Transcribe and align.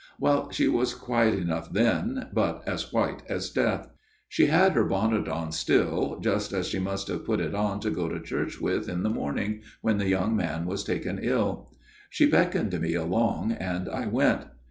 "Well, 0.19 0.49
she 0.49 0.67
was 0.67 0.95
quiet 0.95 1.35
enough 1.37 1.71
then, 1.73 2.29
but 2.33 2.63
as 2.67 2.91
white 2.91 3.21
as 3.29 3.51
death. 3.51 3.87
She 4.27 4.47
had 4.47 4.71
her 4.71 4.83
bonnet 4.83 5.27
on 5.27 5.51
still, 5.51 6.19
just 6.19 6.53
as 6.53 6.65
she 6.67 6.79
FATHER 6.79 6.89
JENKS' 6.89 7.03
TALE 7.03 7.15
163 7.19 7.19
must 7.19 7.19
have 7.19 7.25
put 7.27 7.39
it 7.39 7.71
on 7.71 7.79
to 7.81 7.91
go 7.91 8.09
to 8.09 8.25
church 8.25 8.59
with 8.59 8.89
in 8.89 9.03
the 9.03 9.11
morning 9.11 9.61
when 9.81 9.99
the 9.99 10.09
young 10.09 10.35
man 10.35 10.65
was 10.65 10.83
taken 10.83 11.19
ill. 11.21 11.69
She 12.09 12.25
beckoned 12.25 12.81
me 12.81 12.95
along 12.95 13.51
and 13.51 13.87
I 13.87 14.07
went. 14.07 14.45